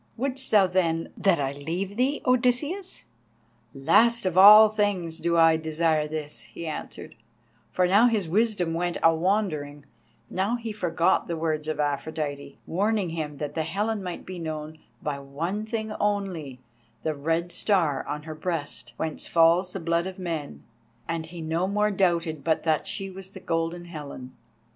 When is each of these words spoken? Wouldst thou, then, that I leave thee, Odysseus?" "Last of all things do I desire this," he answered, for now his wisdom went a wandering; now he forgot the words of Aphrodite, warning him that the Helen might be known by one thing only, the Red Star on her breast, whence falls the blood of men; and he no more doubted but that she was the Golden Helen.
Wouldst 0.17 0.49
thou, 0.49 0.65
then, 0.65 1.09
that 1.15 1.39
I 1.39 1.51
leave 1.51 1.95
thee, 1.95 2.23
Odysseus?" 2.25 3.03
"Last 3.71 4.25
of 4.25 4.35
all 4.35 4.67
things 4.67 5.19
do 5.19 5.37
I 5.37 5.57
desire 5.57 6.07
this," 6.07 6.41
he 6.45 6.65
answered, 6.65 7.13
for 7.69 7.85
now 7.85 8.07
his 8.07 8.27
wisdom 8.27 8.73
went 8.73 8.97
a 9.03 9.13
wandering; 9.13 9.85
now 10.27 10.55
he 10.55 10.71
forgot 10.71 11.27
the 11.27 11.37
words 11.37 11.67
of 11.67 11.79
Aphrodite, 11.79 12.57
warning 12.65 13.11
him 13.11 13.37
that 13.37 13.53
the 13.53 13.61
Helen 13.61 14.01
might 14.01 14.25
be 14.25 14.39
known 14.39 14.79
by 15.03 15.19
one 15.19 15.67
thing 15.67 15.91
only, 15.99 16.59
the 17.03 17.13
Red 17.13 17.51
Star 17.51 18.03
on 18.07 18.23
her 18.23 18.33
breast, 18.33 18.93
whence 18.97 19.27
falls 19.27 19.73
the 19.73 19.79
blood 19.79 20.07
of 20.07 20.17
men; 20.17 20.63
and 21.07 21.27
he 21.27 21.41
no 21.41 21.67
more 21.67 21.91
doubted 21.91 22.43
but 22.43 22.63
that 22.63 22.87
she 22.87 23.11
was 23.11 23.29
the 23.29 23.39
Golden 23.39 23.85
Helen. 23.85 24.35